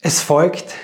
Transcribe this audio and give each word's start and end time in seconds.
Es 0.00 0.20
folgt 0.20 0.76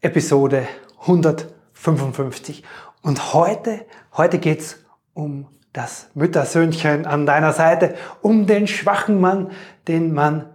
Episode 0.00 0.68
155 1.00 2.62
und 3.02 3.34
heute, 3.34 3.84
heute 4.16 4.38
geht's 4.38 4.84
um 5.12 5.48
das 5.72 6.08
Müttersöhnchen 6.14 7.04
an 7.04 7.26
deiner 7.26 7.52
Seite, 7.52 7.96
um 8.22 8.46
den 8.46 8.68
schwachen 8.68 9.20
Mann, 9.20 9.50
den 9.88 10.14
man, 10.14 10.50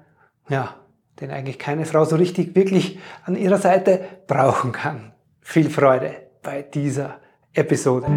ja, 0.48 0.76
den 1.20 1.30
eigentlich 1.30 1.60
keine 1.60 1.86
Frau 1.86 2.06
so 2.06 2.16
richtig 2.16 2.56
wirklich 2.56 3.00
an 3.26 3.36
ihrer 3.36 3.58
Seite 3.58 4.06
brauchen 4.28 4.72
kann. 4.72 5.12
Viel 5.42 5.70
Freude 5.70 6.16
bei 6.42 6.62
dieser 6.62 7.20
Episode. 7.54 8.08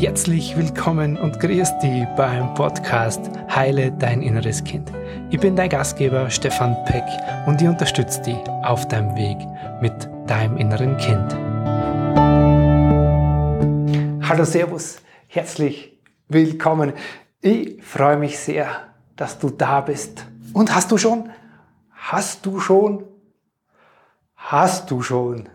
Herzlich 0.00 0.56
willkommen 0.56 1.18
und 1.18 1.38
grüß 1.40 1.78
dich 1.80 2.06
beim 2.16 2.54
Podcast 2.54 3.20
Heile 3.54 3.92
dein 3.92 4.22
inneres 4.22 4.64
Kind. 4.64 4.90
Ich 5.28 5.38
bin 5.38 5.54
dein 5.54 5.68
Gastgeber 5.68 6.30
Stefan 6.30 6.74
Peck 6.86 7.04
und 7.46 7.60
ich 7.60 7.68
unterstütze 7.68 8.22
dich 8.22 8.38
auf 8.62 8.88
deinem 8.88 9.14
Weg 9.14 9.36
mit 9.82 9.92
deinem 10.26 10.56
inneren 10.56 10.96
Kind. 10.96 11.34
Hallo 14.26 14.44
Servus, 14.44 15.02
herzlich 15.28 16.00
willkommen. 16.28 16.94
Ich 17.42 17.84
freue 17.84 18.16
mich 18.16 18.38
sehr, 18.38 18.68
dass 19.16 19.38
du 19.38 19.50
da 19.50 19.82
bist. 19.82 20.24
Und 20.54 20.74
hast 20.74 20.90
du 20.90 20.96
schon? 20.96 21.28
Hast 21.90 22.46
du 22.46 22.58
schon? 22.58 23.04
Hast 24.34 24.90
du 24.90 25.02
schon 25.02 25.50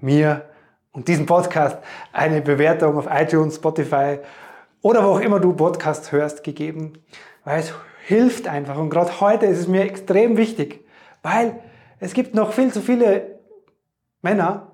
mir 0.00 0.46
und 0.96 1.06
diesen 1.08 1.26
Podcast 1.26 1.76
eine 2.10 2.40
Bewertung 2.40 2.96
auf 2.96 3.06
iTunes, 3.10 3.56
Spotify 3.56 4.18
oder 4.80 5.04
wo 5.04 5.10
auch 5.10 5.20
immer 5.20 5.38
du 5.38 5.52
Podcast 5.52 6.10
hörst 6.10 6.42
gegeben, 6.42 6.94
weil 7.44 7.60
es 7.60 7.74
hilft 8.06 8.48
einfach. 8.48 8.78
Und 8.78 8.88
gerade 8.88 9.20
heute 9.20 9.44
ist 9.44 9.58
es 9.58 9.68
mir 9.68 9.82
extrem 9.82 10.38
wichtig, 10.38 10.86
weil 11.22 11.60
es 12.00 12.14
gibt 12.14 12.34
noch 12.34 12.52
viel 12.52 12.72
zu 12.72 12.80
viele 12.80 13.38
Männer, 14.22 14.72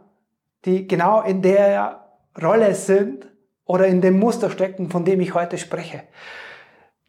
die 0.64 0.86
genau 0.86 1.22
in 1.22 1.42
der 1.42 2.06
Rolle 2.40 2.74
sind 2.76 3.26
oder 3.64 3.88
in 3.88 4.00
dem 4.00 4.20
Muster 4.20 4.48
stecken, 4.48 4.90
von 4.90 5.04
dem 5.04 5.20
ich 5.20 5.34
heute 5.34 5.58
spreche. 5.58 6.04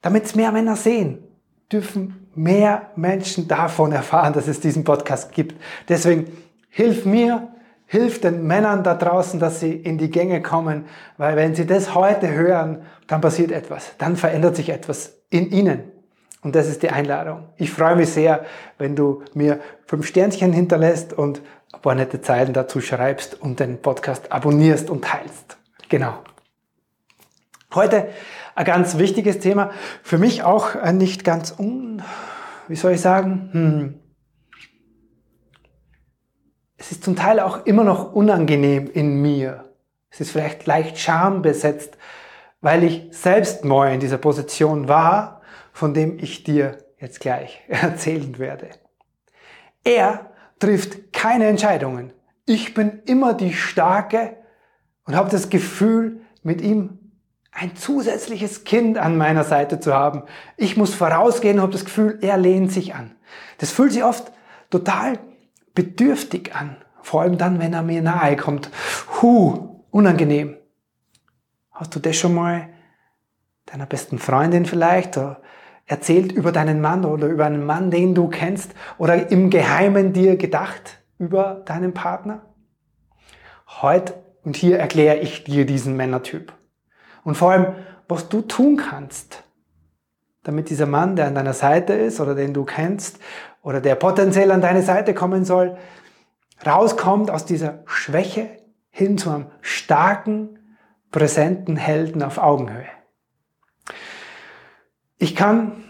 Damit 0.01 0.25
es 0.25 0.35
mehr 0.35 0.51
Männer 0.51 0.75
sehen, 0.75 1.23
dürfen 1.71 2.29
mehr 2.33 2.89
Menschen 2.95 3.47
davon 3.47 3.91
erfahren, 3.91 4.33
dass 4.33 4.47
es 4.47 4.59
diesen 4.59 4.83
Podcast 4.83 5.31
gibt. 5.31 5.55
Deswegen 5.87 6.35
hilf 6.69 7.05
mir, 7.05 7.53
Hilf 7.93 8.21
den 8.21 8.47
Männern 8.47 8.83
da 8.83 8.95
draußen, 8.95 9.39
dass 9.39 9.59
sie 9.59 9.71
in 9.71 9.99
die 9.99 10.09
Gänge 10.09 10.41
kommen, 10.41 10.85
weil 11.19 11.35
wenn 11.35 11.53
sie 11.53 11.67
das 11.67 11.93
heute 11.93 12.33
hören, 12.33 12.81
dann 13.05 13.21
passiert 13.21 13.51
etwas, 13.51 13.91
dann 13.99 14.15
verändert 14.15 14.55
sich 14.55 14.69
etwas 14.69 15.19
in 15.29 15.51
ihnen. 15.51 15.83
Und 16.41 16.55
das 16.55 16.67
ist 16.67 16.81
die 16.81 16.89
Einladung. 16.89 17.49
Ich 17.55 17.69
freue 17.69 17.95
mich 17.95 18.09
sehr, 18.09 18.45
wenn 18.79 18.95
du 18.95 19.21
mir 19.35 19.59
fünf 19.85 20.07
Sternchen 20.07 20.53
hinterlässt 20.53 21.13
und 21.13 21.43
ein 21.71 21.81
paar 21.83 21.93
nette 21.93 22.19
Zeilen 22.19 22.51
dazu 22.51 22.81
schreibst 22.81 23.39
und 23.39 23.59
den 23.59 23.79
Podcast 23.79 24.31
abonnierst 24.31 24.89
und 24.89 25.03
teilst. 25.03 25.57
Genau. 25.87 26.15
Heute 27.75 28.07
ein 28.55 28.65
ganz 28.65 28.97
wichtiges 28.97 29.37
Thema. 29.37 29.69
Für 30.01 30.17
mich 30.17 30.41
auch 30.41 30.81
nicht 30.93 31.23
ganz 31.23 31.53
un, 31.59 32.01
wie 32.67 32.75
soll 32.75 32.93
ich 32.93 33.01
sagen, 33.01 33.49
hm, 33.51 34.02
es 36.83 36.91
ist 36.91 37.05
zum 37.05 37.15
Teil 37.15 37.39
auch 37.39 37.65
immer 37.65 37.85
noch 37.85 38.11
unangenehm 38.11 38.91
in 38.91 39.21
mir. 39.21 39.69
Es 40.09 40.19
ist 40.19 40.31
vielleicht 40.31 40.65
leicht 40.65 40.99
schambesetzt, 40.99 41.97
weil 42.59 42.83
ich 42.83 43.07
selbst 43.11 43.63
neu 43.63 43.93
in 43.93 44.01
dieser 44.01 44.17
Position 44.17 44.89
war, 44.89 45.41
von 45.71 45.93
dem 45.93 46.19
ich 46.19 46.43
dir 46.43 46.77
jetzt 46.99 47.21
gleich 47.21 47.61
erzählen 47.69 48.37
werde. 48.37 48.67
Er 49.85 50.31
trifft 50.59 51.13
keine 51.13 51.47
Entscheidungen. 51.47 52.11
Ich 52.45 52.73
bin 52.73 53.01
immer 53.05 53.33
die 53.33 53.53
Starke 53.53 54.35
und 55.05 55.15
habe 55.15 55.29
das 55.29 55.49
Gefühl, 55.49 56.19
mit 56.41 56.59
ihm 56.59 56.99
ein 57.53 57.77
zusätzliches 57.77 58.65
Kind 58.65 58.97
an 58.97 59.15
meiner 59.15 59.45
Seite 59.45 59.79
zu 59.79 59.93
haben. 59.93 60.23
Ich 60.57 60.75
muss 60.75 60.93
vorausgehen 60.93 61.59
und 61.59 61.61
habe 61.61 61.71
das 61.71 61.85
Gefühl, 61.85 62.19
er 62.21 62.35
lehnt 62.35 62.73
sich 62.73 62.93
an. 62.93 63.15
Das 63.59 63.71
fühlt 63.71 63.93
sich 63.93 64.03
oft 64.03 64.33
total 64.69 65.17
bedürftig 65.73 66.53
an. 66.55 66.82
Vor 67.03 67.21
allem 67.21 67.37
dann, 67.37 67.59
wenn 67.59 67.73
er 67.73 67.83
mir 67.83 68.01
nahe 68.01 68.35
kommt. 68.37 68.71
Huh, 69.21 69.81
unangenehm. 69.91 70.57
Hast 71.69 71.93
du 71.95 71.99
das 71.99 72.15
schon 72.15 72.33
mal 72.33 72.69
deiner 73.65 73.85
besten 73.85 74.17
Freundin 74.17 74.65
vielleicht 74.65 75.19
erzählt 75.85 76.31
über 76.31 76.51
deinen 76.51 76.79
Mann 76.79 77.03
oder 77.03 77.27
über 77.27 77.45
einen 77.45 77.65
Mann, 77.65 77.91
den 77.91 78.15
du 78.15 78.29
kennst 78.29 78.71
oder 78.97 79.29
im 79.31 79.49
Geheimen 79.49 80.13
dir 80.13 80.37
gedacht 80.37 81.03
über 81.19 81.61
deinen 81.65 81.93
Partner? 81.93 82.41
Heute 83.81 84.13
und 84.43 84.55
hier 84.55 84.79
erkläre 84.79 85.17
ich 85.17 85.43
dir 85.43 85.65
diesen 85.65 85.97
Männertyp. 85.97 86.53
Und 87.23 87.35
vor 87.35 87.51
allem, 87.51 87.75
was 88.07 88.29
du 88.29 88.41
tun 88.41 88.77
kannst, 88.77 89.43
damit 90.43 90.69
dieser 90.69 90.85
Mann, 90.85 91.15
der 91.15 91.27
an 91.27 91.35
deiner 91.35 91.53
Seite 91.53 91.93
ist 91.93 92.19
oder 92.21 92.33
den 92.33 92.53
du 92.53 92.63
kennst 92.63 93.19
oder 93.61 93.81
der 93.81 93.95
potenziell 93.95 94.51
an 94.51 94.61
deine 94.61 94.83
Seite 94.83 95.13
kommen 95.13 95.43
soll, 95.43 95.77
rauskommt 96.65 97.29
aus 97.31 97.45
dieser 97.45 97.83
Schwäche 97.85 98.49
hin 98.89 99.17
zu 99.17 99.29
einem 99.29 99.47
starken, 99.61 100.59
präsenten 101.11 101.75
Helden 101.75 102.23
auf 102.23 102.37
Augenhöhe. 102.37 102.87
Ich 105.17 105.35
kann 105.35 105.83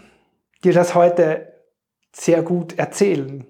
dir 0.62 0.72
das 0.72 0.94
heute 0.94 1.52
sehr 2.12 2.42
gut 2.42 2.78
erzählen 2.78 3.46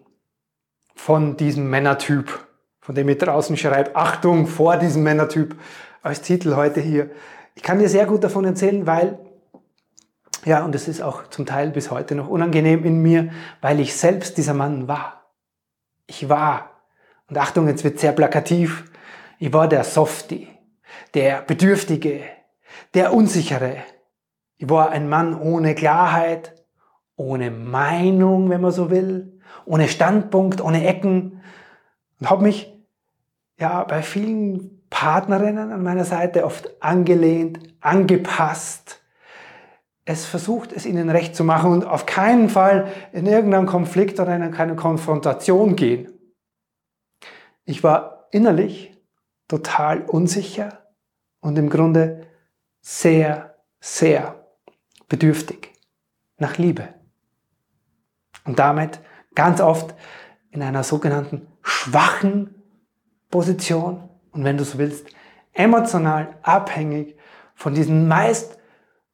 von 0.95 1.37
diesem 1.37 1.69
Männertyp, 1.69 2.47
von 2.81 2.95
dem 2.95 3.09
ich 3.09 3.19
draußen 3.19 3.57
schreibe, 3.57 3.95
Achtung 3.95 4.47
vor 4.47 4.77
diesem 4.77 5.03
Männertyp 5.03 5.57
als 6.03 6.23
Titel 6.23 6.57
heute 6.57 6.81
hier. 6.81 7.11
Ich 7.55 7.63
kann 7.63 7.79
dir 7.79 7.89
sehr 7.89 8.07
gut 8.07 8.25
davon 8.25 8.45
erzählen, 8.45 8.87
weil 8.87 9.19
ja, 10.45 10.65
und 10.65 10.75
es 10.75 10.89
ist 10.89 11.01
auch 11.01 11.29
zum 11.29 11.47
Teil 11.47 11.71
bis 11.71 11.91
heute 11.91 12.15
noch 12.15 12.29
unangenehm 12.29 12.85
in 12.85 13.01
mir, 13.01 13.31
weil 13.63 13.81
ich 13.81 13.97
selbst 13.97 14.37
dieser 14.37 14.53
Mann 14.53 14.89
war. 14.89 15.31
Ich 16.07 16.29
war. 16.29 16.74
Und 17.35 17.41
Achtung, 17.41 17.67
jetzt 17.67 17.83
wird 17.83 17.99
sehr 17.99 18.13
plakativ. 18.13 18.85
Ich 19.41 19.53
war 19.53 19.67
der 19.67 19.83
Softie, 19.83 20.47
der 21.15 21.43
Bedürftige, 21.43 22.21
der 22.95 23.13
Unsichere. 23.13 23.79
Ich 24.57 24.71
war 24.71 24.91
ein 24.91 25.09
Mann 25.09 25.37
ohne 25.41 25.75
Klarheit, 25.75 26.55
ohne 27.17 27.51
Meinung, 27.51 28.51
wenn 28.51 28.61
man 28.61 28.71
so 28.71 28.89
will, 28.89 29.41
ohne 29.65 29.89
Standpunkt, 29.89 30.61
ohne 30.61 30.87
Ecken 30.87 31.43
und 32.21 32.31
habe 32.31 32.45
mich 32.45 32.73
ja 33.59 33.83
bei 33.83 34.03
vielen 34.03 34.87
Partnerinnen 34.89 35.73
an 35.73 35.83
meiner 35.83 36.05
Seite 36.05 36.45
oft 36.45 36.81
angelehnt, 36.81 37.59
angepasst, 37.81 39.03
es 40.05 40.25
versucht, 40.25 40.73
es 40.73 40.87
ihnen 40.87 41.11
recht 41.11 41.35
zu 41.35 41.43
machen 41.43 41.73
und 41.73 41.85
auf 41.85 42.07
keinen 42.07 42.49
Fall 42.49 42.87
in 43.13 43.27
irgendeinen 43.27 43.67
Konflikt 43.67 44.21
oder 44.21 44.37
in 44.37 44.53
keine 44.53 44.77
Konfrontation 44.77 45.75
gehen. 45.75 46.14
Ich 47.65 47.83
war 47.83 48.29
innerlich 48.31 48.97
total 49.49 50.03
unsicher 50.03 50.85
und 51.41 51.57
im 51.57 51.71
Grunde 51.71 52.27
sehr, 52.81 53.57
sehr 53.81 54.47
bedürftig 55.09 55.73
nach 56.37 56.59
Liebe. 56.59 56.89
Und 58.45 58.59
damit 58.59 59.01
ganz 59.35 59.61
oft 59.61 59.95
in 60.51 60.63
einer 60.63 60.85
sogenannten 60.85 61.47
schwachen 61.63 62.63
Position 63.31 64.09
und 64.33 64.45
wenn 64.45 64.57
du 64.57 64.65
so 64.65 64.79
willst, 64.79 65.07
emotional 65.53 66.37
abhängig 66.43 67.17
von 67.55 67.75
diesen 67.75 68.09
meist 68.09 68.59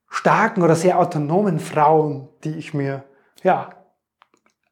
starken 0.08 0.62
oder 0.62 0.74
sehr 0.74 0.98
autonomen 0.98 1.60
Frauen, 1.60 2.28
die 2.42 2.56
ich 2.56 2.74
mir 2.74 3.04
ja, 3.42 3.70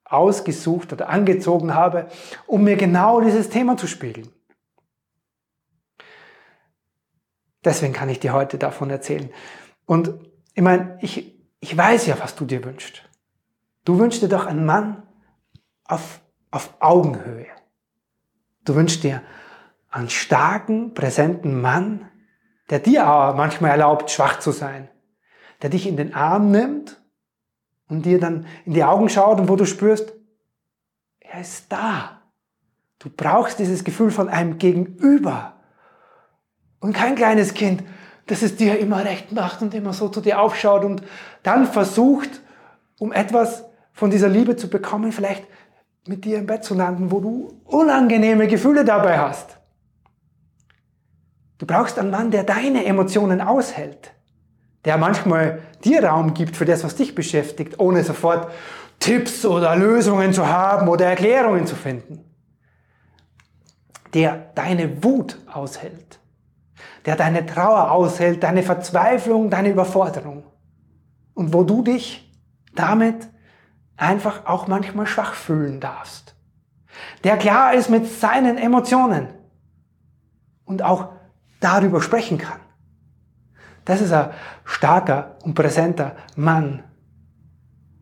ausgesucht 0.08 0.92
oder 0.92 1.08
angezogen 1.08 1.74
habe, 1.74 2.08
um 2.46 2.64
mir 2.64 2.76
genau 2.76 3.20
dieses 3.20 3.50
Thema 3.50 3.76
zu 3.76 3.86
spiegeln. 3.86 4.28
Deswegen 7.64 7.92
kann 7.92 8.08
ich 8.08 8.20
dir 8.20 8.32
heute 8.32 8.56
davon 8.56 8.88
erzählen. 8.88 9.30
Und 9.84 10.14
ich 10.54 10.62
meine, 10.62 10.98
ich, 11.02 11.38
ich 11.60 11.76
weiß 11.76 12.06
ja, 12.06 12.18
was 12.20 12.34
du 12.34 12.44
dir 12.44 12.64
wünschst. 12.64 13.02
Du 13.84 13.98
wünschst 13.98 14.22
dir 14.22 14.28
doch 14.28 14.46
einen 14.46 14.64
Mann 14.64 15.02
auf, 15.84 16.20
auf 16.50 16.74
Augenhöhe. 16.80 17.46
Du 18.64 18.74
wünschst 18.74 19.02
dir 19.02 19.22
einen 19.90 20.10
starken, 20.10 20.94
präsenten 20.94 21.60
Mann, 21.60 22.08
der 22.70 22.78
dir 22.78 23.10
auch 23.10 23.34
manchmal 23.34 23.70
erlaubt, 23.72 24.10
schwach 24.10 24.38
zu 24.38 24.52
sein, 24.52 24.88
der 25.62 25.70
dich 25.70 25.86
in 25.86 25.96
den 25.96 26.14
Arm 26.14 26.50
nimmt 26.50 26.97
und 27.88 28.04
dir 28.04 28.20
dann 28.20 28.46
in 28.64 28.74
die 28.74 28.84
Augen 28.84 29.08
schaut 29.08 29.40
und 29.40 29.48
wo 29.48 29.56
du 29.56 29.64
spürst, 29.64 30.12
er 31.20 31.40
ist 31.40 31.70
da. 31.70 32.22
Du 32.98 33.10
brauchst 33.10 33.58
dieses 33.58 33.84
Gefühl 33.84 34.10
von 34.10 34.28
einem 34.28 34.58
Gegenüber 34.58 35.54
und 36.80 36.92
kein 36.92 37.14
kleines 37.14 37.54
Kind, 37.54 37.82
das 38.26 38.42
es 38.42 38.56
dir 38.56 38.78
immer 38.78 39.04
recht 39.04 39.32
macht 39.32 39.62
und 39.62 39.74
immer 39.74 39.92
so 39.92 40.08
zu 40.08 40.20
dir 40.20 40.40
aufschaut 40.40 40.84
und 40.84 41.02
dann 41.42 41.66
versucht, 41.66 42.40
um 42.98 43.12
etwas 43.12 43.64
von 43.92 44.10
dieser 44.10 44.28
Liebe 44.28 44.56
zu 44.56 44.68
bekommen, 44.68 45.12
vielleicht 45.12 45.44
mit 46.06 46.24
dir 46.24 46.38
im 46.38 46.46
Bett 46.46 46.64
zu 46.64 46.74
landen, 46.74 47.10
wo 47.10 47.20
du 47.20 47.60
unangenehme 47.64 48.46
Gefühle 48.46 48.84
dabei 48.84 49.18
hast. 49.18 49.58
Du 51.58 51.66
brauchst 51.66 51.98
einen 51.98 52.10
Mann, 52.10 52.30
der 52.30 52.44
deine 52.44 52.84
Emotionen 52.84 53.40
aushält, 53.40 54.12
der 54.84 54.96
manchmal 54.96 55.60
dir 55.84 56.04
Raum 56.04 56.34
gibt 56.34 56.56
für 56.56 56.64
das, 56.64 56.84
was 56.84 56.96
dich 56.96 57.14
beschäftigt, 57.14 57.78
ohne 57.78 58.02
sofort 58.04 58.50
Tipps 58.98 59.44
oder 59.44 59.76
Lösungen 59.76 60.32
zu 60.32 60.46
haben 60.46 60.88
oder 60.88 61.06
Erklärungen 61.06 61.66
zu 61.66 61.76
finden. 61.76 62.24
Der 64.14 64.50
deine 64.54 65.02
Wut 65.04 65.38
aushält, 65.52 66.18
der 67.04 67.16
deine 67.16 67.44
Trauer 67.46 67.90
aushält, 67.90 68.42
deine 68.42 68.62
Verzweiflung, 68.62 69.50
deine 69.50 69.70
Überforderung. 69.70 70.44
Und 71.34 71.52
wo 71.52 71.62
du 71.62 71.82
dich 71.82 72.28
damit 72.74 73.28
einfach 73.96 74.46
auch 74.46 74.66
manchmal 74.66 75.06
schwach 75.06 75.34
fühlen 75.34 75.80
darfst. 75.80 76.34
Der 77.24 77.36
klar 77.36 77.74
ist 77.74 77.90
mit 77.90 78.06
seinen 78.06 78.56
Emotionen 78.56 79.28
und 80.64 80.82
auch 80.82 81.10
darüber 81.60 82.00
sprechen 82.00 82.38
kann. 82.38 82.60
Das 83.88 84.02
ist 84.02 84.12
ein 84.12 84.28
starker 84.66 85.36
und 85.44 85.54
präsenter 85.54 86.14
Mann, 86.36 86.82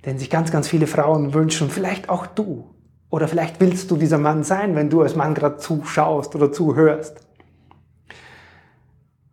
den 0.05 0.19
sich 0.19 0.31
ganz, 0.31 0.51
ganz 0.51 0.67
viele 0.67 0.89
Frauen 0.89 1.33
wünschen, 1.33 1.71
vielleicht 1.71 2.09
auch 2.09 2.27
du. 2.27 2.75
Oder 3.09 3.29
vielleicht 3.29 3.61
willst 3.61 3.89
du 3.93 3.97
dieser 3.97 4.19
Mann 4.19 4.43
sein, 4.43 4.75
wenn 4.75 4.91
du 4.91 5.03
als 5.03 5.15
Mann 5.15 5.33
gerade 5.33 5.59
zuschaust 5.59 6.35
oder 6.35 6.51
zuhörst. 6.51 7.21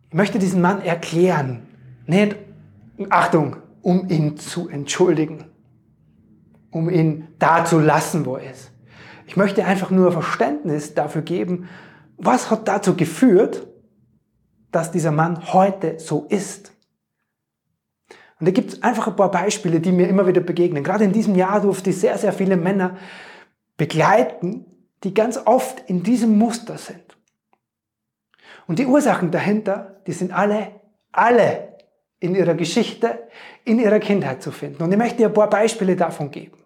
Ich 0.08 0.14
möchte 0.14 0.38
diesen 0.38 0.60
Mann 0.60 0.80
erklären, 0.80 1.66
nicht, 2.06 2.36
Achtung, 3.10 3.56
um 3.82 4.08
ihn 4.08 4.36
zu 4.36 4.68
entschuldigen, 4.68 5.46
um 6.70 6.88
ihn 6.88 7.26
da 7.40 7.64
zu 7.64 7.80
lassen, 7.80 8.26
wo 8.26 8.36
er 8.36 8.52
ist. 8.52 8.70
Ich 9.26 9.36
möchte 9.36 9.64
einfach 9.64 9.90
nur 9.90 10.12
Verständnis 10.12 10.94
dafür 10.94 11.22
geben, 11.22 11.68
was 12.16 12.52
hat 12.52 12.68
dazu 12.68 12.94
geführt, 12.94 13.66
dass 14.74 14.90
dieser 14.90 15.12
Mann 15.12 15.52
heute 15.52 15.98
so 15.98 16.26
ist. 16.28 16.72
Und 18.40 18.48
da 18.48 18.52
gibt 18.52 18.72
es 18.72 18.82
einfach 18.82 19.06
ein 19.06 19.16
paar 19.16 19.30
Beispiele, 19.30 19.80
die 19.80 19.92
mir 19.92 20.08
immer 20.08 20.26
wieder 20.26 20.40
begegnen. 20.40 20.82
Gerade 20.82 21.04
in 21.04 21.12
diesem 21.12 21.36
Jahr 21.36 21.60
durfte 21.60 21.90
ich 21.90 22.00
sehr, 22.00 22.18
sehr 22.18 22.32
viele 22.32 22.56
Männer 22.56 22.96
begleiten, 23.76 24.66
die 25.04 25.14
ganz 25.14 25.38
oft 25.44 25.88
in 25.88 26.02
diesem 26.02 26.36
Muster 26.36 26.76
sind. 26.76 27.16
Und 28.66 28.78
die 28.78 28.86
Ursachen 28.86 29.30
dahinter, 29.30 30.00
die 30.06 30.12
sind 30.12 30.32
alle, 30.32 30.80
alle 31.12 31.74
in 32.18 32.34
ihrer 32.34 32.54
Geschichte, 32.54 33.28
in 33.64 33.78
ihrer 33.78 34.00
Kindheit 34.00 34.42
zu 34.42 34.50
finden. 34.50 34.82
Und 34.82 34.90
ich 34.90 34.98
möchte 34.98 35.18
dir 35.18 35.28
ein 35.28 35.34
paar 35.34 35.50
Beispiele 35.50 35.94
davon 35.94 36.30
geben. 36.30 36.58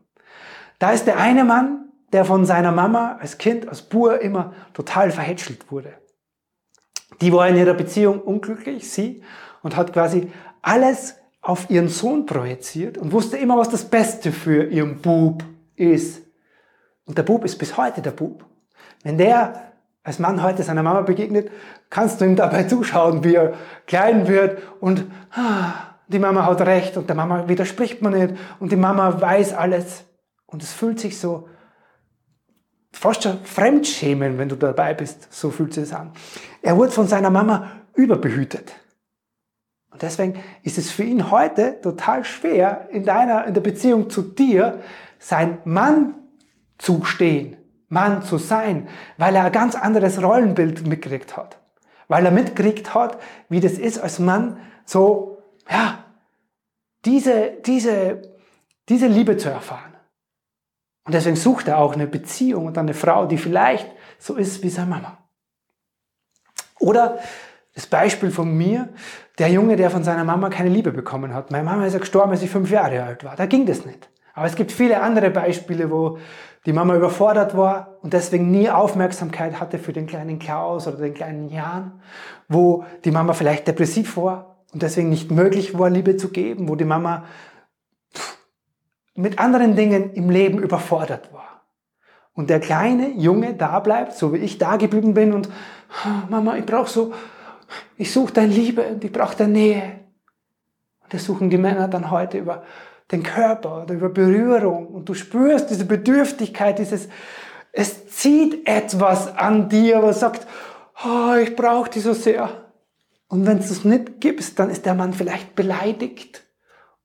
Da 0.78 0.92
ist 0.92 1.06
der 1.06 1.18
eine 1.18 1.44
Mann, 1.44 1.90
der 2.12 2.24
von 2.24 2.46
seiner 2.46 2.72
Mama 2.72 3.18
als 3.20 3.36
Kind, 3.36 3.68
als 3.68 3.82
Bur 3.82 4.20
immer 4.20 4.54
total 4.72 5.10
verhätschelt 5.10 5.70
wurde. 5.70 5.94
Die 7.20 7.32
war 7.32 7.48
in 7.48 7.56
ihrer 7.56 7.74
Beziehung 7.74 8.20
unglücklich, 8.20 8.90
sie, 8.90 9.22
und 9.62 9.76
hat 9.76 9.92
quasi 9.92 10.30
alles 10.62 11.16
auf 11.40 11.70
ihren 11.70 11.88
Sohn 11.88 12.26
projiziert 12.26 12.98
und 12.98 13.12
wusste 13.12 13.36
immer, 13.38 13.56
was 13.56 13.70
das 13.70 13.84
Beste 13.84 14.32
für 14.32 14.64
ihren 14.64 15.00
Bub 15.00 15.44
ist. 15.76 16.22
Und 17.06 17.16
der 17.16 17.22
Bub 17.22 17.44
ist 17.44 17.58
bis 17.58 17.76
heute 17.76 18.02
der 18.02 18.10
Bub. 18.10 18.44
Wenn 19.02 19.18
der 19.18 19.72
als 20.02 20.18
Mann 20.18 20.42
heute 20.42 20.62
seiner 20.62 20.82
Mama 20.82 21.02
begegnet, 21.02 21.50
kannst 21.90 22.20
du 22.20 22.24
ihm 22.24 22.36
dabei 22.36 22.64
zuschauen, 22.64 23.24
wie 23.24 23.34
er 23.34 23.54
klein 23.86 24.28
wird 24.28 24.62
und 24.80 25.04
ah, 25.32 25.88
die 26.08 26.18
Mama 26.18 26.46
hat 26.46 26.60
recht 26.62 26.96
und 26.96 27.08
der 27.08 27.16
Mama 27.16 27.48
widerspricht 27.48 28.00
man 28.02 28.14
nicht 28.14 28.34
und 28.58 28.72
die 28.72 28.76
Mama 28.76 29.20
weiß 29.20 29.52
alles. 29.52 30.04
Und 30.46 30.62
es 30.62 30.72
fühlt 30.72 30.98
sich 30.98 31.18
so 31.18 31.48
fast 32.90 33.22
schon 33.22 33.44
Fremdschämen, 33.44 34.38
wenn 34.38 34.48
du 34.48 34.56
dabei 34.56 34.94
bist. 34.94 35.32
So 35.32 35.50
fühlt 35.50 35.74
sich 35.74 35.90
das 35.90 35.98
an. 35.98 36.12
Er 36.62 36.76
wurde 36.76 36.92
von 36.92 37.06
seiner 37.06 37.30
Mama 37.30 37.70
überbehütet. 37.94 38.74
Und 39.90 40.02
deswegen 40.02 40.42
ist 40.62 40.78
es 40.78 40.90
für 40.90 41.02
ihn 41.02 41.30
heute 41.30 41.80
total 41.80 42.24
schwer, 42.24 42.88
in 42.90 43.04
deiner, 43.04 43.46
in 43.46 43.54
der 43.54 43.60
Beziehung 43.60 44.10
zu 44.10 44.22
dir, 44.22 44.80
sein 45.18 45.58
Mann 45.64 46.14
zu 46.78 47.04
stehen, 47.04 47.56
Mann 47.88 48.22
zu 48.22 48.38
sein, 48.38 48.88
weil 49.16 49.34
er 49.34 49.44
ein 49.44 49.52
ganz 49.52 49.74
anderes 49.74 50.22
Rollenbild 50.22 50.86
mitgekriegt 50.86 51.36
hat. 51.36 51.58
Weil 52.06 52.24
er 52.24 52.30
mitgekriegt 52.30 52.94
hat, 52.94 53.18
wie 53.48 53.60
das 53.60 53.72
ist 53.72 53.98
als 53.98 54.18
Mann, 54.18 54.58
so, 54.84 55.42
ja, 55.68 56.04
diese, 57.04 57.52
diese, 57.66 58.22
diese 58.88 59.06
Liebe 59.06 59.36
zu 59.36 59.48
erfahren. 59.48 59.94
Und 61.04 61.14
deswegen 61.14 61.36
sucht 61.36 61.68
er 61.68 61.78
auch 61.78 61.94
eine 61.94 62.06
Beziehung 62.06 62.66
und 62.66 62.78
eine 62.78 62.94
Frau, 62.94 63.26
die 63.26 63.38
vielleicht 63.38 63.90
so 64.18 64.36
ist 64.36 64.62
wie 64.62 64.68
seine 64.68 64.90
Mama. 64.90 65.18
Oder 66.78 67.18
das 67.74 67.86
Beispiel 67.86 68.30
von 68.30 68.56
mir, 68.56 68.88
der 69.38 69.48
Junge, 69.50 69.76
der 69.76 69.90
von 69.90 70.02
seiner 70.02 70.24
Mama 70.24 70.50
keine 70.50 70.68
Liebe 70.68 70.90
bekommen 70.90 71.32
hat. 71.32 71.50
Meine 71.50 71.64
Mama 71.64 71.86
ist 71.86 71.92
ja 71.92 72.00
gestorben, 72.00 72.32
als 72.32 72.42
ich 72.42 72.50
fünf 72.50 72.70
Jahre 72.70 73.02
alt 73.04 73.24
war. 73.24 73.36
Da 73.36 73.46
ging 73.46 73.66
das 73.66 73.86
nicht. 73.86 74.08
Aber 74.34 74.46
es 74.46 74.56
gibt 74.56 74.72
viele 74.72 75.00
andere 75.00 75.30
Beispiele, 75.30 75.90
wo 75.90 76.18
die 76.66 76.72
Mama 76.72 76.94
überfordert 76.96 77.56
war 77.56 77.98
und 78.02 78.12
deswegen 78.12 78.50
nie 78.50 78.68
Aufmerksamkeit 78.68 79.60
hatte 79.60 79.78
für 79.78 79.92
den 79.92 80.06
kleinen 80.06 80.38
Klaus 80.38 80.86
oder 80.86 80.98
den 80.98 81.14
kleinen 81.14 81.48
Jan, 81.48 82.00
wo 82.48 82.84
die 83.04 83.10
Mama 83.10 83.32
vielleicht 83.32 83.66
depressiv 83.66 84.16
war 84.16 84.64
und 84.72 84.82
deswegen 84.82 85.08
nicht 85.08 85.30
möglich 85.30 85.78
war, 85.78 85.88
Liebe 85.88 86.16
zu 86.16 86.28
geben, 86.28 86.68
wo 86.68 86.76
die 86.76 86.84
Mama 86.84 87.24
mit 89.14 89.38
anderen 89.38 89.74
Dingen 89.76 90.12
im 90.12 90.30
Leben 90.30 90.58
überfordert 90.58 91.32
war. 91.32 91.47
Und 92.38 92.50
der 92.50 92.60
kleine 92.60 93.08
Junge 93.16 93.54
da 93.54 93.80
bleibt, 93.80 94.12
so 94.12 94.32
wie 94.32 94.36
ich 94.36 94.58
da 94.58 94.76
geblieben 94.76 95.12
bin 95.12 95.32
und 95.32 95.48
Mama, 96.28 96.56
ich 96.56 96.64
brauche 96.64 96.88
so, 96.88 97.12
ich 97.96 98.12
suche 98.12 98.32
deine 98.32 98.52
Liebe 98.52 98.82
und 98.82 99.02
ich 99.02 99.10
brauche 99.10 99.36
deine 99.36 99.54
Nähe. 99.54 99.82
Und 101.02 101.14
das 101.14 101.24
suchen 101.24 101.50
die 101.50 101.58
Männer 101.58 101.88
dann 101.88 102.12
heute 102.12 102.38
über 102.38 102.62
den 103.10 103.24
Körper 103.24 103.82
oder 103.82 103.92
über 103.92 104.08
Berührung 104.08 104.86
und 104.86 105.08
du 105.08 105.14
spürst 105.14 105.68
diese 105.70 105.84
Bedürftigkeit, 105.84 106.78
dieses, 106.78 107.08
es 107.72 108.06
zieht 108.06 108.68
etwas 108.68 109.36
an 109.36 109.68
dir, 109.68 110.00
was 110.04 110.20
sagt, 110.20 110.46
oh, 111.04 111.34
ich 111.42 111.56
brauche 111.56 111.90
die 111.90 111.98
so 111.98 112.12
sehr. 112.12 112.50
Und 113.26 113.48
wenn 113.48 113.58
du 113.58 113.64
es 113.64 113.84
nicht 113.84 114.20
gibst, 114.20 114.60
dann 114.60 114.70
ist 114.70 114.86
der 114.86 114.94
Mann 114.94 115.12
vielleicht 115.12 115.56
beleidigt 115.56 116.44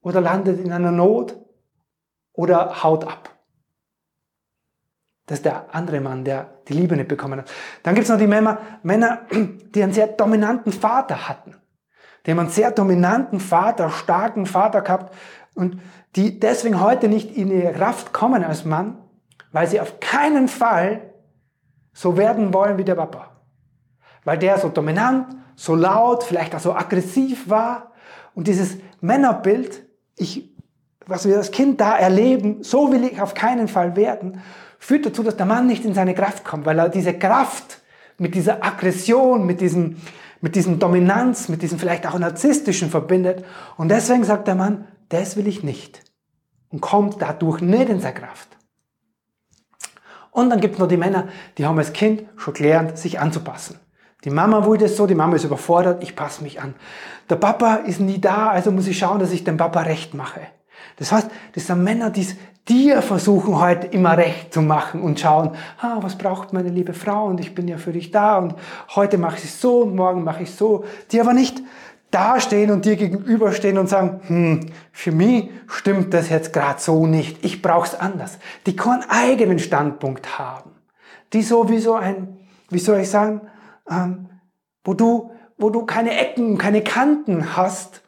oder 0.04 0.22
landet 0.22 0.64
in 0.64 0.72
einer 0.72 0.92
Not 0.92 1.36
oder 2.34 2.84
haut 2.84 3.08
ab. 3.08 3.33
Das 5.34 5.40
ist 5.40 5.46
der 5.46 5.66
andere 5.72 6.00
Mann, 6.00 6.24
der 6.24 6.46
die 6.68 6.74
Liebe 6.74 6.96
nicht 6.96 7.08
bekommen 7.08 7.40
hat. 7.40 7.52
Dann 7.82 7.96
gibt 7.96 8.06
es 8.06 8.12
noch 8.12 8.20
die 8.20 8.28
Männer, 8.28 8.60
Männer, 8.84 9.22
die 9.32 9.82
einen 9.82 9.92
sehr 9.92 10.06
dominanten 10.06 10.72
Vater 10.72 11.28
hatten. 11.28 11.56
Die 12.24 12.30
haben 12.30 12.38
einen 12.38 12.50
sehr 12.50 12.70
dominanten 12.70 13.40
Vater, 13.40 13.90
starken 13.90 14.46
Vater 14.46 14.82
gehabt 14.82 15.12
und 15.56 15.82
die 16.16 16.40
deswegen 16.40 16.80
heute 16.80 17.08
nicht 17.08 17.36
in 17.36 17.50
ihre 17.50 17.74
Kraft 17.74 18.14
kommen 18.14 18.44
als 18.44 18.64
Mann, 18.64 19.00
weil 19.52 19.66
sie 19.66 19.82
auf 19.82 20.00
keinen 20.00 20.48
Fall 20.48 21.02
so 21.94 22.16
werden 22.16 22.54
wollen 22.54 22.78
wie 22.78 22.84
der 22.84 22.94
Papa. 22.94 23.32
Weil 24.26 24.38
der 24.38 24.60
so 24.60 24.70
dominant, 24.70 25.36
so 25.56 25.74
laut, 25.74 26.24
vielleicht 26.24 26.54
auch 26.54 26.60
so 26.60 26.76
aggressiv 26.76 27.50
war. 27.50 27.94
Und 28.36 28.48
dieses 28.48 28.78
Männerbild, 29.02 29.82
ich 30.16 30.54
was 31.08 31.28
wir 31.28 31.38
als 31.38 31.52
Kind 31.52 31.82
da 31.82 31.98
erleben, 31.98 32.64
so 32.64 32.92
will 32.92 33.04
ich 33.04 33.22
auf 33.22 33.34
keinen 33.34 33.68
Fall 33.68 33.96
werden, 33.96 34.42
führt 34.84 35.06
dazu, 35.06 35.24
dass 35.24 35.38
der 35.38 35.46
Mann 35.46 35.66
nicht 35.66 35.86
in 35.86 35.94
seine 35.94 36.14
Kraft 36.14 36.44
kommt, 36.44 36.66
weil 36.66 36.78
er 36.78 36.90
diese 36.90 37.14
Kraft 37.14 37.82
mit 38.18 38.36
dieser 38.36 38.64
Aggression, 38.64 39.46
mit 39.46 39.62
diesem, 39.62 39.98
mit 40.42 40.56
diesem 40.56 40.78
Dominanz, 40.78 41.48
mit 41.48 41.62
diesem 41.62 41.80
vielleicht 41.80 42.06
auch 42.06 42.20
narzisstischen 42.20 42.90
verbindet. 42.90 43.46
Und 43.78 43.90
deswegen 43.90 44.26
sagt 44.26 44.48
der 44.48 44.56
Mann, 44.56 44.88
das 45.08 45.38
will 45.38 45.48
ich 45.48 45.64
nicht. 45.64 46.02
Und 46.70 46.82
kommt 46.82 47.22
dadurch 47.22 47.62
nicht 47.62 47.90
in 47.90 48.02
seine 48.02 48.16
Kraft. 48.16 48.50
Und 50.32 50.50
dann 50.50 50.60
gibt 50.60 50.74
es 50.74 50.80
noch 50.80 50.88
die 50.88 50.98
Männer, 50.98 51.30
die 51.58 51.66
haben 51.66 51.78
als 51.78 51.94
Kind 51.94 52.24
schon 52.36 52.54
gelernt, 52.54 52.98
sich 52.98 53.20
anzupassen. 53.20 53.80
Die 54.26 54.32
Mama 54.32 54.66
wollte 54.66 54.86
es 54.86 54.98
so, 54.98 55.08
die 55.08 55.16
Mama 55.16 55.36
ist 55.36 55.44
überfordert, 55.44 56.04
ich 56.04 56.16
passe 56.16 56.44
mich 56.44 56.62
an. 56.62 56.76
Der 57.30 57.36
Papa 57.36 57.76
ist 57.76 58.00
nie 58.00 58.20
da, 58.20 58.50
also 58.50 58.72
muss 58.72 58.88
ich 58.88 58.98
schauen, 58.98 59.20
dass 59.20 59.32
ich 59.32 59.44
dem 59.44 59.58
Papa 59.58 59.82
recht 59.82 60.14
mache. 60.14 60.42
Das 60.98 61.12
heißt, 61.12 61.30
das 61.54 61.68
sind 61.68 61.84
Männer, 61.84 62.10
die 62.10 62.28
dir 62.68 63.02
versuchen 63.02 63.60
heute 63.60 63.88
immer 63.88 64.18
recht 64.18 64.54
zu 64.54 64.62
machen 64.62 65.02
und 65.02 65.20
schauen, 65.20 65.52
ah, 65.82 65.98
was 66.02 66.18
braucht 66.18 66.54
meine 66.54 66.70
liebe 66.70 66.94
Frau 66.94 67.26
und 67.26 67.40
ich 67.40 67.54
bin 67.54 67.68
ja 67.68 67.78
für 67.78 67.92
dich 67.92 68.12
da 68.12 68.38
und 68.38 68.56
heute 68.96 69.18
mache 69.18 69.38
ich 69.38 69.46
es 69.46 69.60
so 69.60 69.82
und 69.82 69.96
morgen 69.96 70.24
mache 70.24 70.44
ich 70.44 70.50
es 70.50 70.58
so, 70.58 70.86
die 71.12 71.20
aber 71.20 71.34
nicht 71.34 71.62
dastehen 72.14 72.72
und 72.72 72.86
dir 72.86 72.96
gegenüberstehen 72.96 73.78
und 73.78 73.90
sagen, 73.90 74.22
hm, 74.28 74.60
für 74.92 75.12
mich 75.12 75.50
stimmt 75.68 76.14
das 76.14 76.30
jetzt 76.30 76.54
gerade 76.54 76.80
so 76.80 77.08
nicht, 77.08 77.44
ich 77.44 77.62
brauche 77.62 77.88
es 77.88 77.96
anders. 77.96 78.38
Die 78.66 78.76
keinen 78.76 79.04
eigenen 79.10 79.60
Standpunkt 79.60 80.38
haben. 80.38 80.72
Die 81.34 81.42
so 81.42 81.70
wie 81.70 81.80
so 81.80 81.96
ein, 81.96 82.38
wie 82.70 82.80
soll 82.80 83.00
ich 83.00 83.10
sagen, 83.10 83.42
ähm, 83.90 84.30
wo 84.84 84.94
du, 84.94 85.32
wo 85.58 85.72
du 85.72 85.86
keine 85.86 86.16
Ecken, 86.16 86.58
keine 86.58 86.84
Kanten 86.84 87.58
hast, 87.58 88.03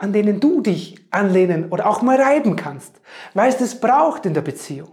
an 0.00 0.14
denen 0.14 0.40
du 0.40 0.62
dich 0.62 1.06
anlehnen 1.10 1.70
oder 1.70 1.86
auch 1.86 2.00
mal 2.00 2.20
reiben 2.20 2.56
kannst, 2.56 3.00
weil 3.34 3.50
es 3.50 3.58
das 3.58 3.78
braucht 3.78 4.24
in 4.24 4.32
der 4.32 4.40
Beziehung. 4.40 4.88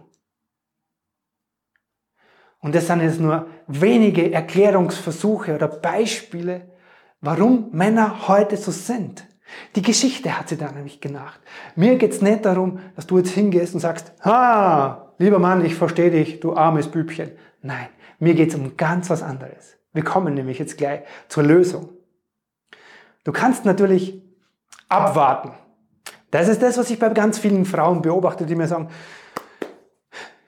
Und 2.60 2.76
das 2.76 2.88
sind 2.88 3.02
jetzt 3.02 3.22
nur 3.22 3.48
wenige 3.68 4.34
Erklärungsversuche 4.34 5.56
oder 5.56 5.70
Beispiele, 5.70 6.70
warum 7.22 7.70
Männer 7.72 8.28
heute 8.28 8.58
so 8.58 8.72
sind. 8.72 9.26
Die 9.78 9.82
Geschichte 9.82 10.38
hat 10.38 10.50
sie 10.50 10.58
da 10.58 10.70
nämlich 10.74 11.00
gemacht. 11.00 11.40
Mir 11.78 11.98
geht's 11.98 12.22
nicht 12.22 12.44
darum, 12.44 12.80
dass 12.98 13.08
du 13.08 13.18
jetzt 13.18 13.32
hingehst 13.32 13.74
und 13.74 13.80
sagst, 13.80 14.12
ha, 14.26 15.14
lieber 15.20 15.40
Mann, 15.40 15.64
ich 15.64 15.76
verstehe 15.76 16.12
dich, 16.12 16.42
du 16.42 16.54
armes 16.54 16.90
Bübchen. 16.90 17.32
Nein, 17.62 17.88
mir 18.20 18.34
geht's 18.34 18.56
um 18.56 18.76
ganz 18.76 19.10
was 19.10 19.24
anderes. 19.24 19.78
Wir 19.94 20.04
kommen 20.04 20.34
nämlich 20.34 20.60
jetzt 20.60 20.78
gleich 20.78 21.04
zur 21.30 21.44
Lösung. 21.44 21.94
Du 23.24 23.32
kannst 23.32 23.64
natürlich 23.64 24.26
abwarten. 24.89 25.51
Das 26.32 26.48
ist 26.48 26.62
das, 26.62 26.77
was 26.77 26.89
ich 26.89 27.00
bei 27.00 27.10
ganz 27.10 27.39
vielen 27.39 27.65
Frauen 27.65 28.01
beobachte, 28.01 28.46
die 28.46 28.56
mir 28.56 28.67
sagen, 28.67 28.89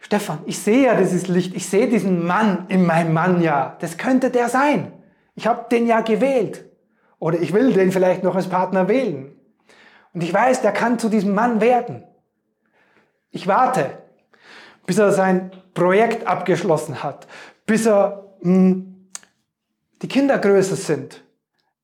Stefan, 0.02 0.40
ich 0.46 0.58
sehe 0.58 0.86
ja 0.86 0.96
dieses 0.96 1.28
Licht, 1.28 1.56
ich 1.56 1.70
sehe 1.70 1.88
diesen 1.88 2.26
Mann 2.26 2.66
in 2.68 2.86
meinem 2.86 3.14
Mann 3.14 3.42
ja. 3.42 3.78
Das 3.80 3.98
könnte 3.98 4.32
der 4.32 4.50
sein. 4.50 4.92
Ich 5.36 5.46
habe 5.46 5.68
den 5.70 5.86
ja 5.86 6.02
gewählt. 6.02 6.66
Oder 7.20 7.40
ich 7.40 7.54
will 7.54 7.74
den 7.74 7.92
vielleicht 7.92 8.24
noch 8.24 8.36
als 8.36 8.48
Partner 8.48 8.88
wählen. 8.88 9.36
Und 10.14 10.24
ich 10.24 10.34
weiß, 10.34 10.62
der 10.62 10.72
kann 10.72 10.98
zu 11.00 11.10
diesem 11.10 11.36
Mann 11.36 11.62
werden. 11.62 12.04
Ich 13.30 13.46
warte, 13.46 14.00
bis 14.88 14.98
er 14.98 15.12
sein 15.12 15.52
Projekt 15.76 16.26
abgeschlossen 16.26 17.04
hat, 17.04 17.28
bis 17.68 17.86
er 17.86 18.26
mh, 18.42 18.54
hm, 18.54 19.10
die 20.02 20.08
Kinder 20.08 20.40
größer 20.40 20.76
sind, 20.76 21.24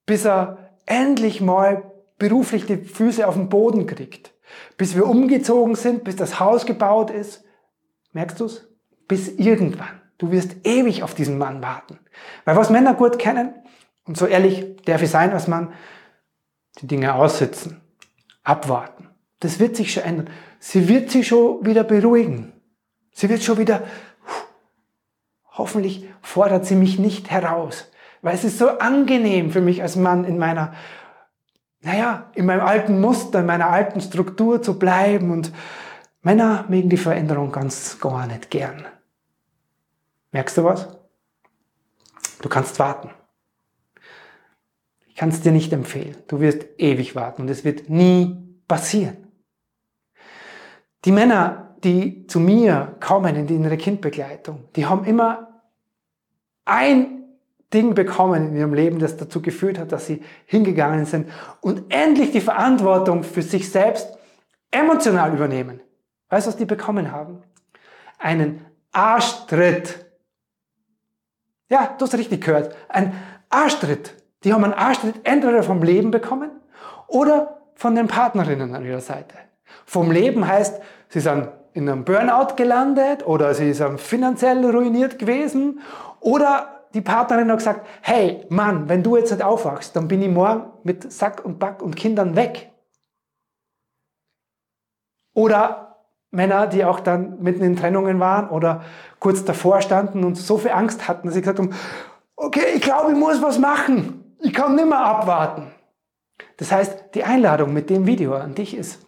bis 0.05 0.25
er 0.25 0.71
endlich 0.85 1.41
mal 1.41 1.91
beruflich 2.17 2.65
die 2.65 2.77
Füße 2.77 3.27
auf 3.27 3.35
den 3.35 3.49
Boden 3.49 3.87
kriegt, 3.87 4.33
bis 4.77 4.95
wir 4.95 5.05
umgezogen 5.05 5.75
sind, 5.75 6.03
bis 6.03 6.15
das 6.15 6.39
Haus 6.39 6.65
gebaut 6.65 7.11
ist. 7.11 7.43
Merkst 8.13 8.39
du's? 8.39 8.67
Bis 9.07 9.27
irgendwann. 9.27 10.01
Du 10.17 10.31
wirst 10.31 10.55
ewig 10.65 11.03
auf 11.03 11.13
diesen 11.13 11.37
Mann 11.37 11.61
warten. 11.61 11.99
Weil 12.45 12.55
was 12.55 12.69
Männer 12.69 12.93
gut 12.93 13.19
kennen, 13.19 13.53
und 14.05 14.17
so 14.17 14.25
ehrlich 14.27 14.77
darf 14.85 15.01
ich 15.01 15.09
sein 15.09 15.31
als 15.33 15.47
Mann, 15.47 15.73
die 16.79 16.87
Dinge 16.87 17.15
aussitzen, 17.15 17.81
abwarten. 18.43 19.09
Das 19.39 19.59
wird 19.59 19.75
sich 19.75 19.93
schon 19.93 20.03
ändern. 20.03 20.29
Sie 20.59 20.87
wird 20.87 21.11
sich 21.11 21.27
schon 21.27 21.65
wieder 21.65 21.83
beruhigen. 21.83 22.53
Sie 23.11 23.29
wird 23.29 23.43
schon 23.43 23.57
wieder, 23.57 23.83
hoffentlich 25.51 26.07
fordert 26.21 26.65
sie 26.65 26.75
mich 26.75 26.99
nicht 26.99 27.31
heraus, 27.31 27.89
weil 28.21 28.35
es 28.35 28.43
ist 28.43 28.57
so 28.57 28.69
angenehm 28.69 29.51
für 29.51 29.61
mich 29.61 29.81
als 29.81 29.95
Mann 29.95 30.25
in 30.25 30.37
meiner, 30.37 30.73
naja, 31.85 32.31
in 32.33 32.47
meinem 32.47 32.65
alten 32.65 32.99
Muster, 32.99 33.41
in 33.41 33.45
meiner 33.45 33.69
alten 33.69 34.01
Struktur 34.01 34.59
zu 34.61 34.79
bleiben 34.79 35.29
und 35.29 35.51
Männer 36.23 36.65
mögen 36.67 36.89
die 36.89 36.97
Veränderung 36.97 37.51
ganz 37.51 37.99
gar 37.99 38.25
nicht 38.25 38.49
gern. 38.49 38.87
Merkst 40.31 40.57
du 40.57 40.63
was? 40.63 40.87
Du 42.41 42.49
kannst 42.49 42.79
warten. 42.79 43.11
Ich 45.07 45.15
kann 45.15 45.29
es 45.29 45.41
dir 45.41 45.51
nicht 45.51 45.71
empfehlen. 45.71 46.17
Du 46.27 46.39
wirst 46.39 46.65
ewig 46.79 47.15
warten 47.15 47.43
und 47.43 47.49
es 47.49 47.63
wird 47.63 47.87
nie 47.87 48.35
passieren. 48.67 49.17
Die 51.05 51.11
Männer, 51.11 51.75
die 51.83 52.25
zu 52.25 52.39
mir 52.39 52.97
kommen 52.99 53.35
in 53.35 53.45
die 53.45 53.55
innere 53.55 53.77
Kindbegleitung, 53.77 54.69
die 54.75 54.87
haben 54.87 55.05
immer 55.05 55.61
ein 56.65 57.14
Ding 57.73 57.95
bekommen 57.95 58.49
in 58.49 58.55
ihrem 58.55 58.73
Leben, 58.73 58.99
das 58.99 59.17
dazu 59.17 59.41
geführt 59.41 59.79
hat, 59.79 59.91
dass 59.91 60.05
sie 60.05 60.21
hingegangen 60.45 61.05
sind 61.05 61.29
und 61.61 61.93
endlich 61.93 62.31
die 62.31 62.41
Verantwortung 62.41 63.23
für 63.23 63.41
sich 63.41 63.69
selbst 63.69 64.17
emotional 64.71 65.33
übernehmen. 65.33 65.81
Weißt 66.29 66.47
du, 66.47 66.51
was 66.51 66.57
die 66.57 66.65
bekommen 66.65 67.11
haben? 67.11 67.41
Einen 68.17 68.65
Arschtritt. 68.91 70.05
Ja, 71.69 71.95
du 71.97 72.05
hast 72.05 72.13
richtig 72.15 72.43
gehört. 72.43 72.75
Ein 72.87 73.13
Arschtritt. 73.49 74.15
Die 74.43 74.53
haben 74.53 74.63
einen 74.63 74.73
Arschtritt 74.73 75.15
entweder 75.23 75.63
vom 75.63 75.81
Leben 75.81 76.11
bekommen 76.11 76.51
oder 77.07 77.61
von 77.75 77.95
den 77.95 78.07
Partnerinnen 78.07 78.73
an 78.73 78.85
ihrer 78.85 79.01
Seite. 79.01 79.35
Vom 79.85 80.11
Leben 80.11 80.47
heißt, 80.47 80.81
sie 81.09 81.19
sind 81.19 81.49
in 81.73 81.89
einem 81.89 82.05
Burnout 82.05 82.55
gelandet 82.55 83.25
oder 83.25 83.53
sie 83.53 83.73
sind 83.73 83.99
finanziell 83.99 84.65
ruiniert 84.65 85.19
gewesen 85.19 85.81
oder 86.21 86.74
die 86.95 87.01
Partnerin 87.01 87.51
hat 87.51 87.57
gesagt, 87.57 87.85
hey 88.01 88.45
Mann, 88.49 88.87
wenn 88.87 89.03
du 89.03 89.17
jetzt 89.17 89.31
nicht 89.31 89.43
aufwachst, 89.43 89.95
dann 89.97 90.07
bin 90.07 90.21
ich 90.21 90.29
morgen 90.29 90.71
mit 90.83 91.11
Sack 91.11 91.43
und 91.43 91.59
Back 91.59 91.81
und 91.81 91.95
Kindern 91.95 92.37
weg. 92.37 92.71
Oder 95.33 95.97
Männer, 96.31 96.67
die 96.67 96.85
auch 96.85 97.01
dann 97.01 97.41
mitten 97.41 97.63
in 97.63 97.75
Trennungen 97.75 98.21
waren 98.21 98.49
oder 98.49 98.83
kurz 99.19 99.43
davor 99.43 99.81
standen 99.81 100.23
und 100.23 100.35
so 100.35 100.57
viel 100.57 100.71
Angst 100.71 101.09
hatten, 101.09 101.27
dass 101.27 101.35
sie 101.35 101.41
gesagt 101.41 101.59
haben, 101.59 101.75
okay, 102.37 102.65
ich 102.75 102.81
glaube, 102.81 103.11
ich 103.11 103.17
muss 103.17 103.41
was 103.41 103.59
machen. 103.59 104.35
Ich 104.39 104.53
kann 104.53 104.75
nicht 104.75 104.87
mehr 104.87 104.99
abwarten. 104.99 105.71
Das 106.55 106.71
heißt, 106.71 107.13
die 107.13 107.25
Einladung 107.25 107.73
mit 107.73 107.89
dem 107.89 108.05
Video 108.05 108.35
an 108.35 108.55
dich 108.55 108.75
ist, 108.75 109.05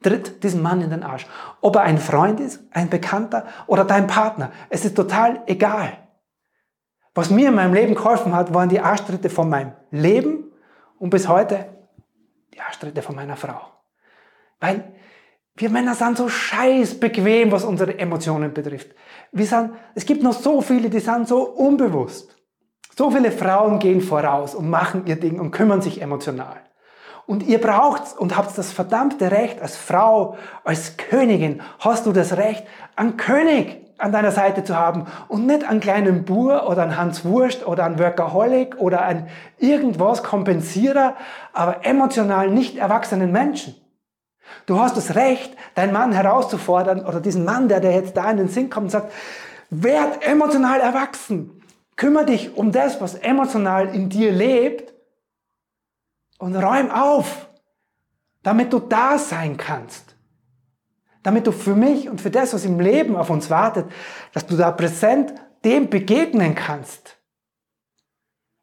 tritt 0.00 0.44
diesen 0.44 0.62
Mann 0.62 0.80
in 0.80 0.90
den 0.90 1.02
Arsch. 1.02 1.26
Ob 1.60 1.74
er 1.74 1.82
ein 1.82 1.98
Freund 1.98 2.38
ist, 2.38 2.62
ein 2.70 2.88
Bekannter 2.88 3.46
oder 3.66 3.84
dein 3.84 4.06
Partner. 4.06 4.52
Es 4.68 4.84
ist 4.84 4.96
total 4.96 5.42
egal. 5.46 5.92
Was 7.14 7.30
mir 7.30 7.48
in 7.48 7.54
meinem 7.54 7.74
Leben 7.74 7.94
geholfen 7.94 8.34
hat, 8.34 8.54
waren 8.54 8.68
die 8.68 8.80
Arschtritte 8.80 9.30
von 9.30 9.48
meinem 9.48 9.72
Leben 9.90 10.52
und 10.98 11.10
bis 11.10 11.26
heute 11.28 11.66
die 12.54 12.60
Arschtritte 12.60 13.02
von 13.02 13.16
meiner 13.16 13.36
Frau. 13.36 13.60
Weil 14.60 14.92
wir 15.56 15.70
Männer 15.70 15.94
sind 15.94 16.16
so 16.16 16.28
scheiß 16.28 17.00
bequem, 17.00 17.50
was 17.50 17.64
unsere 17.64 17.98
Emotionen 17.98 18.54
betrifft. 18.54 18.94
Wir 19.32 19.46
sind, 19.46 19.72
es 19.94 20.06
gibt 20.06 20.22
noch 20.22 20.32
so 20.32 20.60
viele, 20.62 20.88
die 20.88 21.00
sind 21.00 21.28
so 21.28 21.42
unbewusst. 21.42 22.36
So 22.96 23.10
viele 23.10 23.32
Frauen 23.32 23.78
gehen 23.78 24.00
voraus 24.00 24.54
und 24.54 24.70
machen 24.70 25.06
ihr 25.06 25.16
Ding 25.16 25.40
und 25.40 25.50
kümmern 25.50 25.82
sich 25.82 26.00
emotional. 26.00 26.60
Und 27.26 27.42
ihr 27.44 27.60
braucht 27.60 28.18
und 28.18 28.36
habt 28.36 28.56
das 28.56 28.72
verdammte 28.72 29.30
Recht 29.30 29.60
als 29.60 29.76
Frau, 29.76 30.36
als 30.64 30.96
Königin, 30.96 31.62
hast 31.78 32.06
du 32.06 32.12
das 32.12 32.36
Recht, 32.36 32.66
einen 32.96 33.16
König 33.16 33.89
an 34.00 34.12
deiner 34.12 34.32
Seite 34.32 34.64
zu 34.64 34.76
haben 34.76 35.06
und 35.28 35.46
nicht 35.46 35.68
einen 35.68 35.80
kleinen 35.80 36.24
Bur 36.24 36.68
oder 36.68 36.82
einen 36.82 36.96
Hans 36.96 37.24
Wurst 37.24 37.66
oder 37.66 37.84
einen 37.84 37.98
Workaholic 37.98 38.76
oder 38.78 39.02
einen 39.02 39.28
irgendwas 39.58 40.22
Kompensierer, 40.22 41.16
aber 41.52 41.84
emotional 41.84 42.50
nicht 42.50 42.76
erwachsenen 42.76 43.32
Menschen. 43.32 43.74
Du 44.66 44.80
hast 44.80 44.96
das 44.96 45.14
Recht, 45.14 45.56
deinen 45.74 45.92
Mann 45.92 46.12
herauszufordern 46.12 47.04
oder 47.04 47.20
diesen 47.20 47.44
Mann, 47.44 47.68
der 47.68 47.80
dir 47.80 47.92
jetzt 47.92 48.16
da 48.16 48.30
in 48.30 48.36
den 48.36 48.48
Sinn 48.48 48.70
kommt 48.70 48.84
und 48.84 48.90
sagt, 48.90 49.12
werd 49.70 50.26
emotional 50.26 50.80
erwachsen. 50.80 51.62
Kümmere 51.96 52.26
dich 52.26 52.56
um 52.56 52.72
das, 52.72 53.00
was 53.00 53.14
emotional 53.14 53.94
in 53.94 54.08
dir 54.08 54.32
lebt 54.32 54.94
und 56.38 56.56
räum 56.56 56.90
auf, 56.90 57.48
damit 58.42 58.72
du 58.72 58.78
da 58.78 59.18
sein 59.18 59.56
kannst. 59.56 60.09
Damit 61.22 61.46
du 61.46 61.52
für 61.52 61.74
mich 61.74 62.08
und 62.08 62.20
für 62.20 62.30
das, 62.30 62.54
was 62.54 62.64
im 62.64 62.80
Leben 62.80 63.16
auf 63.16 63.30
uns 63.30 63.50
wartet, 63.50 63.86
dass 64.32 64.46
du 64.46 64.56
da 64.56 64.70
präsent 64.70 65.34
dem 65.64 65.90
begegnen 65.90 66.54
kannst. 66.54 67.18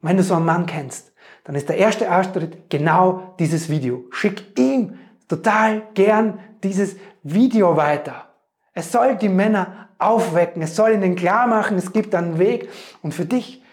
Wenn 0.02 0.18
du 0.18 0.24
so 0.24 0.36
einen 0.36 0.46
Mann 0.46 0.66
kennst, 0.66 1.14
dann 1.44 1.56
ist 1.56 1.70
der 1.70 1.78
erste 1.78 2.10
Arschtritt 2.10 2.70
genau 2.70 3.36
dieses 3.40 3.70
Video. 3.70 4.06
Schick 4.12 4.58
ihm 4.60 4.98
total 5.28 5.84
gern 5.94 6.40
dieses 6.64 6.96
Video 7.24 7.78
weiter. 7.78 8.34
Es 8.74 8.92
soll 8.92 9.16
die 9.16 9.30
Männer 9.30 9.90
aufwecken. 10.00 10.62
Es 10.62 10.76
soll 10.76 10.94
ihnen 10.94 11.16
klar 11.16 11.48
machen, 11.48 11.78
es 11.78 11.94
gibt 11.94 12.14
einen 12.16 12.40
Weg. 12.40 12.70
Und 13.02 13.14
für 13.14 13.26
dich, 13.26 13.64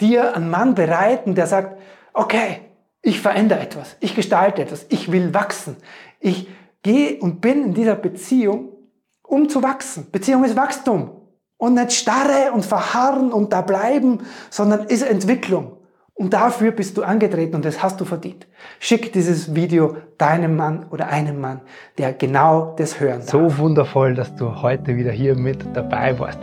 dir 0.00 0.36
einen 0.36 0.50
Mann 0.50 0.74
bereiten, 0.74 1.34
der 1.34 1.46
sagt, 1.46 1.80
okay, 2.12 2.60
ich 3.02 3.20
verändere 3.20 3.60
etwas, 3.60 3.96
ich 4.00 4.14
gestalte 4.14 4.62
etwas, 4.62 4.86
ich 4.88 5.10
will 5.10 5.32
wachsen. 5.34 5.76
Ich 6.20 6.48
gehe 6.82 7.18
und 7.20 7.40
bin 7.40 7.64
in 7.64 7.74
dieser 7.74 7.96
Beziehung, 7.96 8.72
um 9.22 9.48
zu 9.48 9.62
wachsen. 9.62 10.10
Beziehung 10.10 10.44
ist 10.44 10.56
Wachstum. 10.56 11.12
Und 11.56 11.74
nicht 11.74 11.92
starre 11.92 12.52
und 12.52 12.64
verharren 12.64 13.32
und 13.32 13.52
da 13.52 13.62
bleiben, 13.62 14.20
sondern 14.48 14.86
ist 14.86 15.02
Entwicklung. 15.02 15.77
Und 16.18 16.34
dafür 16.34 16.72
bist 16.72 16.96
du 16.98 17.04
angetreten 17.04 17.54
und 17.54 17.64
das 17.64 17.80
hast 17.80 18.00
du 18.00 18.04
verdient. 18.04 18.48
Schick 18.80 19.12
dieses 19.12 19.54
Video 19.54 19.98
deinem 20.18 20.56
Mann 20.56 20.86
oder 20.90 21.10
einem 21.10 21.40
Mann, 21.40 21.60
der 21.96 22.12
genau 22.12 22.74
das 22.76 22.98
hören 22.98 23.20
darf. 23.20 23.28
So 23.28 23.58
wundervoll, 23.58 24.14
dass 24.14 24.34
du 24.34 24.60
heute 24.60 24.96
wieder 24.96 25.12
hier 25.12 25.36
mit 25.36 25.64
dabei 25.74 26.18
warst. 26.18 26.40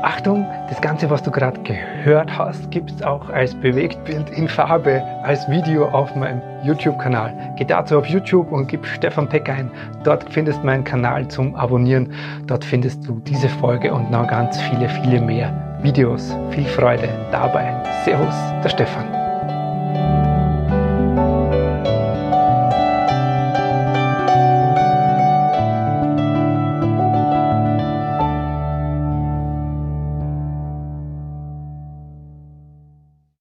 Achtung, 0.00 0.46
das 0.68 0.80
Ganze, 0.80 1.10
was 1.10 1.24
du 1.24 1.32
gerade 1.32 1.60
gehört 1.62 2.38
hast, 2.38 2.70
gibt 2.70 2.88
es 2.92 3.02
auch 3.02 3.28
als 3.28 3.52
Bewegtbild 3.56 4.30
in 4.30 4.46
Farbe, 4.46 5.02
als 5.24 5.50
Video 5.50 5.88
auf 5.88 6.14
meinem 6.14 6.40
YouTube-Kanal. 6.62 7.54
Geh 7.58 7.64
dazu 7.64 7.98
auf 7.98 8.06
YouTube 8.06 8.52
und 8.52 8.68
gib 8.68 8.86
Stefan 8.86 9.28
Peck 9.28 9.48
ein. 9.48 9.72
Dort 10.04 10.24
findest 10.32 10.60
du 10.60 10.66
meinen 10.66 10.84
Kanal 10.84 11.26
zum 11.26 11.56
Abonnieren. 11.56 12.12
Dort 12.46 12.64
findest 12.64 13.04
du 13.08 13.20
diese 13.26 13.48
Folge 13.48 13.92
und 13.92 14.08
noch 14.08 14.28
ganz 14.28 14.60
viele, 14.60 14.88
viele 14.88 15.20
mehr 15.20 15.78
Videos. 15.82 16.32
Viel 16.50 16.66
Freude 16.66 17.08
dabei. 17.32 17.82
Servus, 18.04 18.34
der 18.62 18.68
Stefan. 18.68 19.15